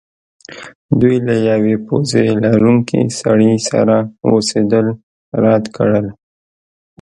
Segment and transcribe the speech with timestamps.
[0.99, 4.87] دوی د لویې پوزې لرونکي سړي سره اوسیدل
[5.43, 6.05] رد کړل